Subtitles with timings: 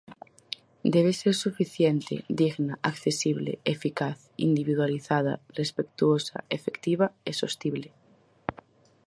[0.95, 7.89] Debe ser suficiente, digna, accesible, eficaz, individualizada, respectuosa, efectiva e sostible.